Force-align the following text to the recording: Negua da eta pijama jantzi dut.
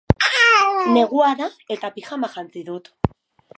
Negua 0.95 1.35
da 1.43 1.51
eta 1.77 1.93
pijama 1.99 2.33
jantzi 2.37 2.67
dut. 2.73 2.93